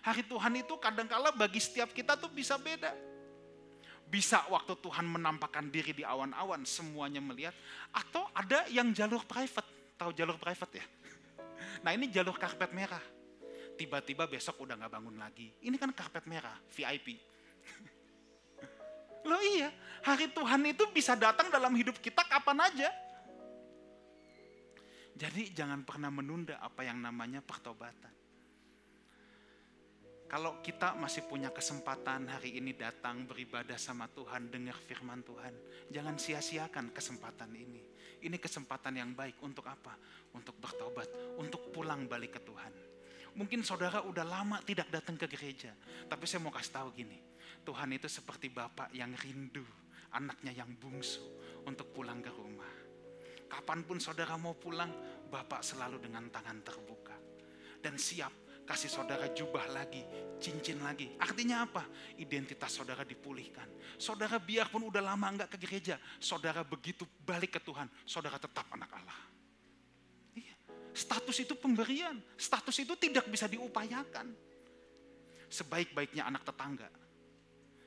[0.03, 2.91] Hari Tuhan itu kadangkala bagi setiap kita tuh bisa beda.
[4.11, 7.55] Bisa waktu Tuhan menampakkan diri di awan-awan semuanya melihat.
[7.95, 9.95] Atau ada yang jalur private.
[9.95, 10.85] Tahu jalur private ya?
[11.85, 13.01] Nah ini jalur karpet merah.
[13.79, 15.49] Tiba-tiba besok udah gak bangun lagi.
[15.63, 17.17] Ini kan karpet merah, VIP.
[19.25, 19.69] Loh iya,
[20.01, 22.89] hari Tuhan itu bisa datang dalam hidup kita kapan aja.
[25.17, 28.09] Jadi jangan pernah menunda apa yang namanya pertobatan.
[30.31, 35.51] Kalau kita masih punya kesempatan hari ini datang beribadah sama Tuhan, dengar firman Tuhan,
[35.91, 37.83] jangan sia-siakan kesempatan ini.
[38.23, 39.91] Ini kesempatan yang baik untuk apa?
[40.31, 42.90] Untuk bertobat, untuk pulang balik ke Tuhan.
[43.31, 45.71] Mungkin saudara udah lama tidak datang ke gereja,
[46.11, 47.15] tapi saya mau kasih tahu gini,
[47.63, 49.63] Tuhan itu seperti Bapak yang rindu
[50.11, 51.23] anaknya yang bungsu
[51.63, 52.67] untuk pulang ke rumah.
[53.47, 54.91] Kapan pun saudara mau pulang,
[55.31, 57.15] Bapak selalu dengan tangan terbuka
[57.79, 58.31] dan siap
[58.67, 60.05] kasih saudara jubah lagi,
[60.39, 61.11] cincin lagi.
[61.19, 61.83] Artinya apa?
[62.21, 63.67] Identitas saudara dipulihkan.
[63.97, 68.91] Saudara biarpun udah lama enggak ke gereja, saudara begitu balik ke Tuhan, saudara tetap anak
[68.95, 69.30] Allah.
[70.91, 70.99] Iya.
[70.99, 74.27] Status itu pemberian, status itu tidak bisa diupayakan.
[75.51, 76.87] Sebaik-baiknya anak tetangga.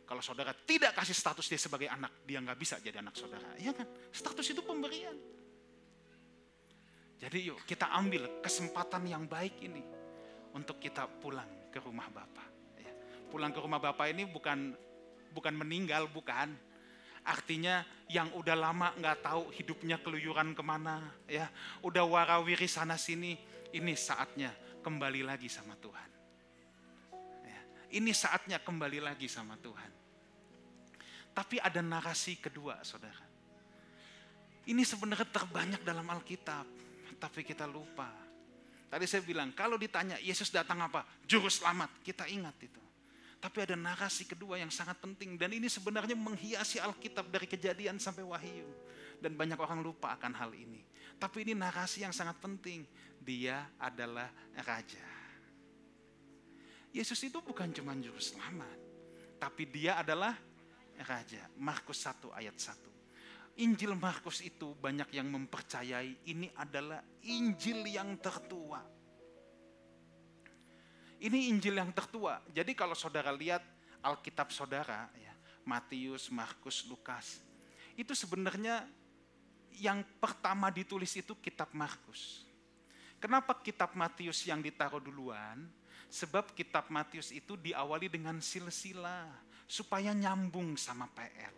[0.05, 3.57] Kalau saudara tidak kasih status dia sebagai anak, dia nggak bisa jadi anak saudara.
[3.57, 3.89] Iya kan?
[4.13, 5.17] Status itu pemberian.
[7.17, 9.81] Jadi yuk kita ambil kesempatan yang baik ini
[10.53, 12.49] untuk kita pulang ke rumah Bapak.
[12.77, 12.93] Ya.
[13.33, 14.77] Pulang ke rumah Bapak ini bukan
[15.33, 16.53] bukan meninggal, bukan.
[17.25, 17.81] Artinya
[18.13, 21.49] yang udah lama nggak tahu hidupnya keluyuran ke mana, ya,
[21.81, 23.41] udah warawiri sana sini,
[23.73, 24.53] ini saatnya
[24.85, 26.11] kembali lagi sama Tuhan.
[27.49, 27.61] Ya.
[27.97, 29.93] Ini saatnya kembali lagi sama Tuhan.
[31.33, 33.25] Tapi ada narasi kedua, saudara.
[34.65, 36.69] Ini sebenarnya terbanyak dalam Alkitab,
[37.21, 38.25] tapi kita lupa
[38.95, 41.03] Tadi saya bilang, kalau ditanya Yesus datang apa?
[41.27, 42.79] Juru selamat, kita ingat itu.
[43.45, 48.25] Tapi ada narasi kedua yang sangat penting dan ini sebenarnya menghiasi Alkitab dari kejadian sampai
[48.25, 48.65] wahyu.
[49.21, 50.81] Dan banyak orang lupa akan hal ini.
[51.21, 52.89] Tapi ini narasi yang sangat penting.
[53.21, 54.33] Dia adalah
[54.65, 55.05] raja.
[56.89, 58.79] Yesus itu bukan cuma juru selamat,
[59.37, 60.33] tapi dia adalah
[61.05, 61.45] raja.
[61.61, 63.61] Markus 1 ayat 1.
[63.61, 68.94] Injil Markus itu banyak yang mempercayai ini adalah Injil yang tertua.
[71.25, 72.37] Ini Injil yang tertua.
[72.53, 73.65] Jadi kalau saudara lihat
[74.05, 75.33] Alkitab saudara, ya,
[75.65, 77.41] Matius, Markus, Lukas,
[77.97, 78.85] itu sebenarnya
[79.81, 82.45] yang pertama ditulis itu kitab Markus.
[83.17, 85.65] Kenapa kitab Matius yang ditaruh duluan?
[86.13, 89.33] Sebab kitab Matius itu diawali dengan silsilah
[89.65, 91.57] supaya nyambung sama PL.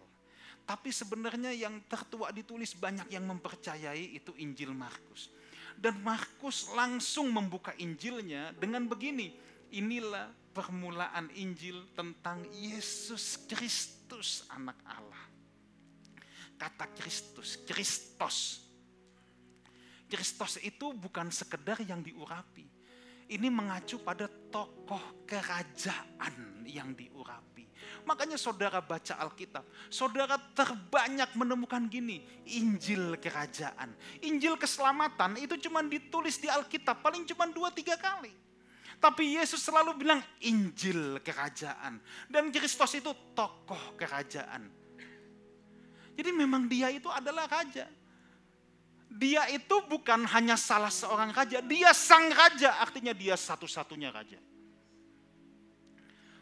[0.62, 5.31] Tapi sebenarnya yang tertua ditulis banyak yang mempercayai itu Injil Markus.
[5.74, 9.35] Dan Markus langsung membuka Injilnya dengan begini.
[9.74, 15.24] Inilah permulaan Injil tentang Yesus Kristus anak Allah.
[16.57, 18.64] Kata Kristus, Kristos.
[20.07, 22.64] Kristos itu bukan sekedar yang diurapi.
[23.26, 27.57] Ini mengacu pada tokoh kerajaan yang diurapi
[28.07, 33.90] Makanya saudara baca Alkitab, saudara terbanyak menemukan gini, Injil kerajaan.
[34.22, 38.31] Injil keselamatan itu cuma ditulis di Alkitab, paling cuma dua tiga kali.
[38.96, 42.00] Tapi Yesus selalu bilang Injil kerajaan.
[42.26, 44.72] Dan Kristus itu tokoh kerajaan.
[46.16, 47.85] Jadi memang dia itu adalah raja.
[49.06, 54.40] Dia itu bukan hanya salah seorang raja, dia sang raja, artinya dia satu-satunya raja.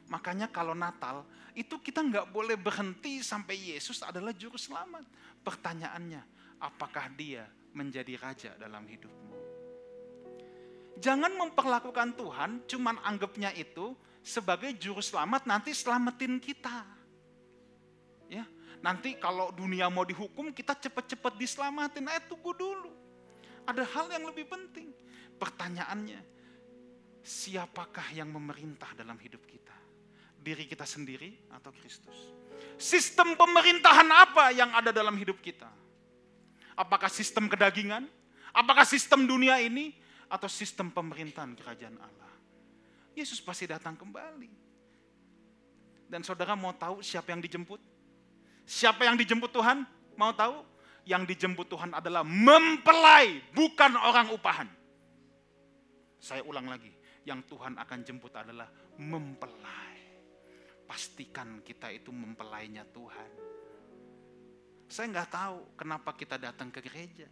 [0.08, 5.04] Makanya kalau Natal itu kita nggak boleh berhenti sampai Yesus adalah juru selamat.
[5.44, 6.22] Pertanyaannya,
[6.58, 9.33] apakah dia menjadi raja dalam hidupmu?
[10.98, 16.87] Jangan memperlakukan Tuhan cuman anggapnya itu sebagai juru selamat nanti selamatin kita.
[18.30, 18.46] Ya,
[18.80, 22.09] nanti kalau dunia mau dihukum kita cepat-cepat diselamatin.
[22.09, 22.92] Eh tunggu dulu.
[23.64, 24.92] Ada hal yang lebih penting.
[25.35, 26.20] Pertanyaannya,
[27.24, 29.85] siapakah yang memerintah dalam hidup kita?
[30.44, 32.37] diri kita sendiri atau Kristus?
[32.76, 35.66] Sistem pemerintahan apa yang ada dalam hidup kita?
[36.76, 38.04] Apakah sistem kedagingan?
[38.52, 39.96] Apakah sistem dunia ini?
[40.28, 42.32] Atau sistem pemerintahan kerajaan Allah?
[43.14, 44.50] Yesus pasti datang kembali.
[46.10, 47.80] Dan saudara mau tahu siapa yang dijemput?
[48.64, 49.84] Siapa yang dijemput Tuhan?
[50.18, 50.64] Mau tahu?
[51.04, 54.68] Yang dijemput Tuhan adalah mempelai, bukan orang upahan.
[56.16, 56.88] Saya ulang lagi,
[57.28, 59.84] yang Tuhan akan jemput adalah mempelai
[60.84, 63.30] pastikan kita itu mempelainya Tuhan.
[64.87, 67.26] Saya nggak tahu kenapa kita datang ke gereja.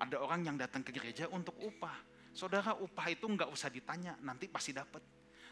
[0.00, 1.94] Ada orang yang datang ke gereja untuk upah.
[2.32, 5.04] Saudara upah itu nggak usah ditanya, nanti pasti dapat.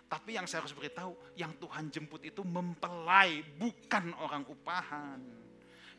[0.09, 5.21] Tapi yang saya harus beritahu, yang Tuhan jemput itu mempelai, bukan orang upahan.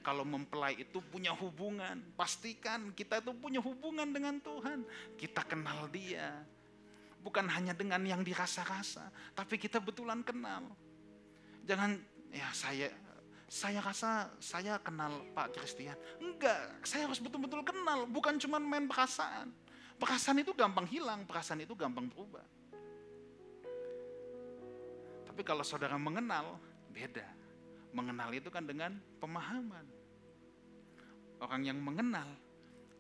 [0.01, 4.81] Kalau mempelai itu punya hubungan, pastikan kita itu punya hubungan dengan Tuhan.
[5.13, 6.41] Kita kenal dia,
[7.21, 10.73] bukan hanya dengan yang dirasa-rasa, tapi kita betulan kenal.
[11.67, 12.01] Jangan
[12.33, 12.89] ya saya
[13.49, 15.97] saya rasa saya kenal Pak Christian.
[16.21, 19.49] Enggak, saya harus betul-betul kenal, bukan cuma main perasaan.
[19.97, 22.45] Perasaan itu gampang hilang, perasaan itu gampang berubah.
[25.25, 26.61] Tapi kalau saudara mengenal,
[26.93, 27.25] beda.
[27.91, 29.83] Mengenal itu kan dengan pemahaman.
[31.41, 32.29] Orang yang mengenal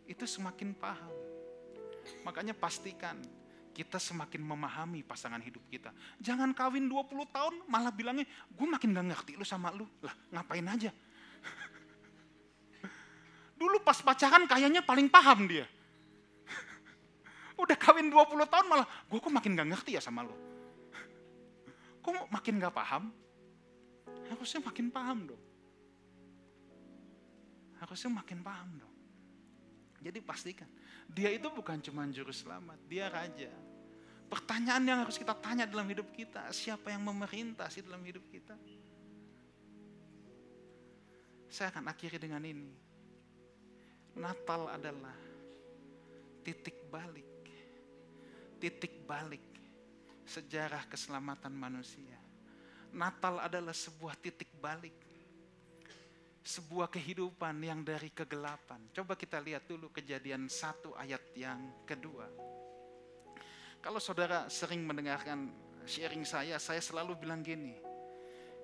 [0.09, 1.13] itu semakin paham.
[2.25, 3.21] Makanya pastikan
[3.79, 5.95] kita semakin memahami pasangan hidup kita.
[6.19, 9.87] Jangan kawin 20 tahun malah bilangnya, gue makin gak ngerti lu sama lu.
[10.03, 10.91] Lah ngapain aja.
[13.59, 15.63] Dulu pas pacaran kayaknya paling paham dia.
[17.63, 20.35] Udah kawin 20 tahun malah, gue kok makin gak ngerti ya sama lu.
[22.03, 23.15] Kok makin gak paham?
[24.27, 25.43] Harusnya makin paham dong.
[27.79, 28.95] Harusnya makin paham dong.
[29.99, 30.67] Jadi pastikan,
[31.11, 33.68] dia itu bukan cuma juru selamat, dia raja.
[34.29, 38.53] Pertanyaan yang harus kita tanya dalam hidup kita, siapa yang memerintah sih dalam hidup kita?
[41.49, 42.69] Saya akan akhiri dengan ini.
[44.13, 45.17] Natal adalah
[46.45, 47.25] titik balik.
[48.61, 49.41] Titik balik
[50.29, 52.17] sejarah keselamatan manusia.
[52.93, 54.93] Natal adalah sebuah titik balik.
[56.45, 58.93] Sebuah kehidupan yang dari kegelapan.
[58.93, 62.29] Coba kita lihat dulu kejadian satu ayat yang kedua.
[63.79, 65.47] Kalau saudara sering mendengarkan
[65.87, 67.79] sharing saya, saya selalu bilang gini.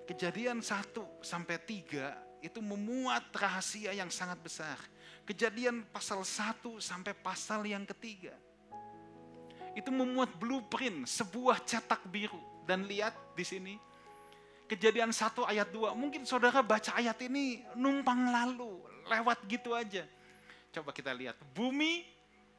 [0.04, 4.76] Kejadian 1 sampai 3 itu memuat rahasia yang sangat besar.
[5.24, 8.36] Kejadian pasal 1 sampai pasal yang ketiga.
[9.72, 12.38] Itu memuat blueprint, sebuah cetak biru.
[12.68, 13.74] Dan lihat di sini,
[14.68, 15.96] kejadian 1 ayat 2.
[15.96, 20.04] Mungkin saudara baca ayat ini numpang lalu, lewat gitu aja.
[20.76, 22.04] Coba kita lihat, bumi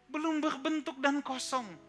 [0.09, 1.86] belum berbentuk dan kosong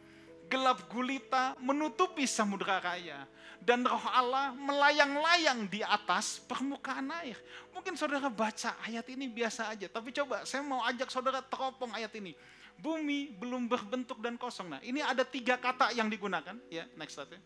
[0.47, 3.27] gelap gulita menutupi samudera raya.
[3.57, 7.35] Dan roh Allah melayang-layang di atas permukaan air.
[7.75, 9.91] Mungkin saudara baca ayat ini biasa aja.
[9.91, 12.31] Tapi coba saya mau ajak saudara teropong ayat ini.
[12.77, 14.71] Bumi belum berbentuk dan kosong.
[14.71, 16.55] Nah ini ada tiga kata yang digunakan.
[16.69, 17.41] Ya next slide.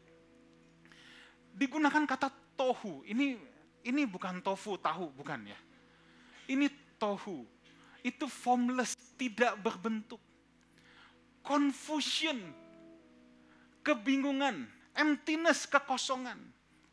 [1.56, 3.02] Digunakan kata tohu.
[3.08, 3.40] Ini
[3.82, 5.60] ini bukan tofu, tahu, bukan ya.
[6.46, 6.70] Ini
[7.02, 7.48] tohu.
[8.02, 10.22] Itu formless, tidak berbentuk.
[11.42, 12.38] Confusion,
[13.82, 16.40] kebingungan, emptiness, kekosongan.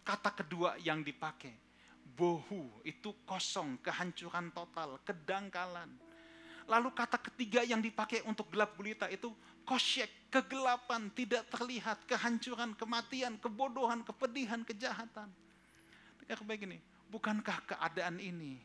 [0.05, 1.53] Kata kedua yang dipakai,
[2.17, 5.93] bohu, itu kosong, kehancuran total, kedangkalan.
[6.69, 9.33] Lalu kata ketiga yang dipakai untuk gelap gulita itu
[9.69, 15.29] kosyek, kegelapan, tidak terlihat, kehancuran, kematian, kebodohan, kepedihan, kejahatan.
[16.45, 18.61] Baik ini, bukankah keadaan ini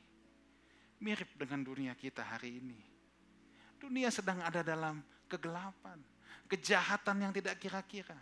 [1.00, 2.80] mirip dengan dunia kita hari ini?
[3.80, 6.00] Dunia sedang ada dalam kegelapan
[6.54, 8.18] kejahatan yang tidak kira-kira.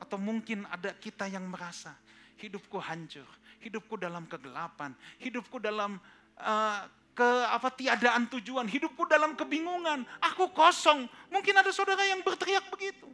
[0.00, 1.92] Atau mungkin ada kita yang merasa
[2.40, 3.28] hidupku hancur,
[3.60, 6.00] hidupku dalam kegelapan, hidupku dalam
[6.40, 6.80] uh,
[7.12, 11.10] ke apa tiadaan tujuan, hidupku dalam kebingungan, aku kosong.
[11.28, 13.10] Mungkin ada saudara yang berteriak begitu.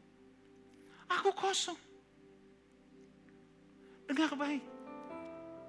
[1.09, 1.77] Aku kosong.
[4.05, 4.61] Dengar baik.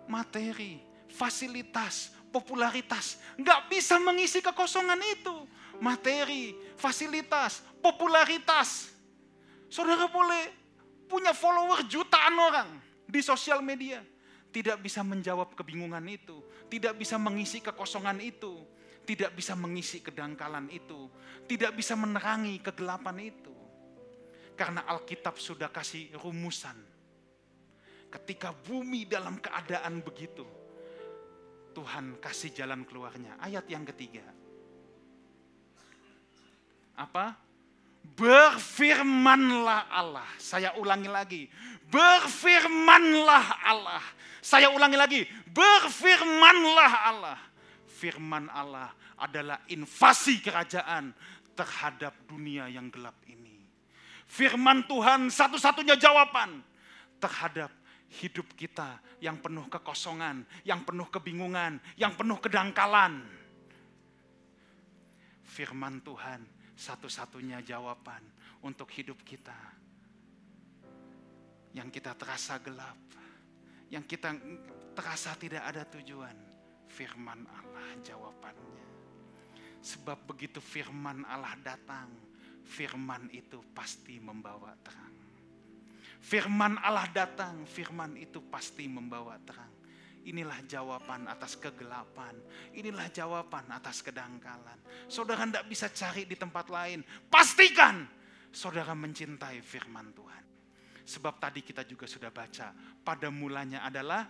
[0.05, 5.35] Materi, fasilitas, popularitas nggak bisa mengisi kekosongan itu.
[5.79, 8.89] Materi, fasilitas, popularitas.
[9.69, 10.49] Saudara boleh
[11.05, 12.69] punya follower jutaan orang
[13.05, 14.01] di sosial media.
[14.49, 16.41] Tidak bisa menjawab kebingungan itu.
[16.65, 18.65] Tidak bisa mengisi kekosongan itu.
[19.05, 21.11] Tidak bisa mengisi kedangkalan itu.
[21.45, 23.53] Tidak bisa menerangi kegelapan itu.
[24.55, 26.79] Karena Alkitab sudah kasih rumusan.
[28.07, 30.47] Ketika bumi dalam keadaan begitu,
[31.75, 33.35] Tuhan kasih jalan keluarnya.
[33.43, 34.23] Ayat yang ketiga.
[36.95, 37.44] Apa?
[38.13, 40.27] Berfirmanlah Allah.
[40.37, 41.49] Saya ulangi lagi.
[41.89, 44.03] Berfirmanlah Allah.
[44.45, 45.21] Saya ulangi lagi.
[45.49, 47.39] Berfirmanlah Allah.
[47.89, 51.15] Firman Allah adalah invasi kerajaan
[51.57, 53.57] terhadap dunia yang gelap ini.
[54.27, 56.59] Firman Tuhan satu-satunya jawaban
[57.17, 57.71] terhadap
[58.21, 63.23] hidup kita yang penuh kekosongan, yang penuh kebingungan, yang penuh kedangkalan.
[65.47, 68.21] Firman Tuhan satu-satunya jawaban
[68.61, 69.55] untuk hidup kita.
[71.75, 72.99] Yang kita terasa gelap,
[73.91, 74.35] yang kita
[74.95, 76.35] terasa tidak ada tujuan.
[76.85, 78.87] Firman Allah jawabannya.
[79.83, 82.07] Sebab begitu firman Allah datang,
[82.63, 85.15] firman itu pasti membawa terang.
[86.23, 89.74] Firman Allah datang, firman itu pasti membawa terang.
[90.25, 92.33] Inilah jawaban atas kegelapan.
[92.73, 94.81] Inilah jawaban atas kedangkalan.
[95.05, 97.05] Saudara tidak bisa cari di tempat lain.
[97.29, 98.09] Pastikan
[98.49, 100.43] saudara mencintai firman Tuhan.
[101.05, 102.73] Sebab tadi kita juga sudah baca,
[103.05, 104.25] pada mulanya adalah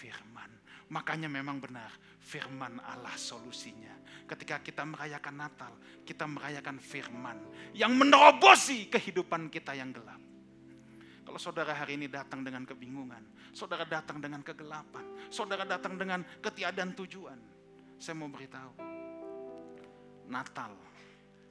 [0.00, 0.48] firman.
[0.88, 3.92] Makanya memang benar, firman Allah solusinya.
[4.24, 5.72] Ketika kita merayakan Natal,
[6.08, 7.36] kita merayakan firman
[7.76, 10.27] yang menerobosi kehidupan kita yang gelap.
[11.28, 16.96] Kalau saudara hari ini datang dengan kebingungan, saudara datang dengan kegelapan, saudara datang dengan ketiadaan
[16.96, 17.36] tujuan,
[18.00, 18.72] saya mau beritahu,
[20.32, 20.72] Natal,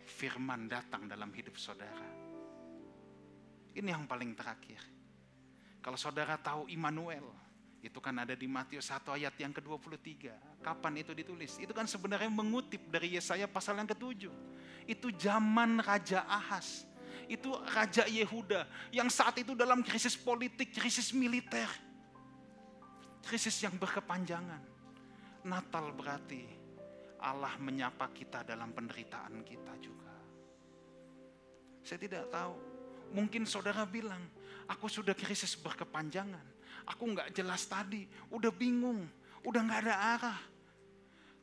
[0.01, 2.09] firman datang dalam hidup saudara.
[3.77, 4.81] Ini yang paling terakhir.
[5.77, 7.29] Kalau saudara tahu Immanuel,
[7.85, 10.33] itu kan ada di Matius 1 ayat yang ke-23.
[10.65, 11.61] Kapan itu ditulis?
[11.61, 14.25] Itu kan sebenarnya mengutip dari Yesaya pasal yang ke-7.
[14.89, 16.89] Itu zaman Raja Ahas.
[17.27, 21.67] Itu Raja Yehuda yang saat itu dalam krisis politik, krisis militer.
[23.27, 24.63] Krisis yang berkepanjangan.
[25.43, 26.47] Natal berarti
[27.19, 30.15] Allah menyapa kita dalam penderitaan kita juga.
[31.83, 32.55] Saya tidak tahu.
[33.11, 34.19] Mungkin saudara bilang,
[34.67, 36.57] aku sudah krisis berkepanjangan
[36.87, 39.03] Aku nggak jelas tadi, udah bingung,
[39.43, 40.39] udah nggak ada arah.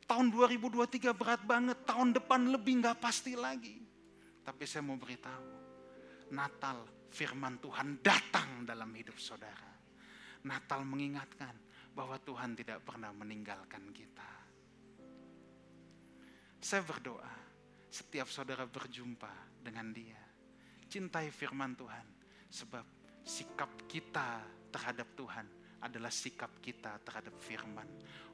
[0.09, 3.77] Tahun 2023 berat banget, tahun depan lebih nggak pasti lagi.
[4.41, 5.45] Tapi saya mau beritahu,
[6.33, 9.71] Natal firman Tuhan datang dalam hidup saudara.
[10.45, 11.53] Natal mengingatkan
[11.93, 14.29] bahwa Tuhan tidak pernah meninggalkan kita.
[16.61, 17.29] Saya berdoa
[17.89, 20.19] setiap saudara berjumpa dengan dia.
[20.85, 22.05] Cintai firman Tuhan
[22.49, 22.85] sebab
[23.25, 25.45] sikap kita terhadap Tuhan
[25.81, 27.85] adalah sikap kita terhadap firman.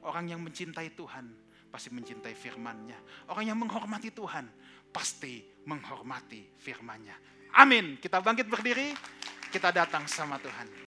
[0.02, 1.28] Orang yang mencintai Tuhan
[1.72, 3.28] pasti mencintai firman-Nya.
[3.32, 4.48] Orang yang menghormati Tuhan
[4.92, 7.16] pasti menghormati firman-Nya.
[7.52, 8.00] Amin.
[8.00, 8.96] Kita bangkit berdiri,
[9.52, 10.72] kita datang sama Tuhan.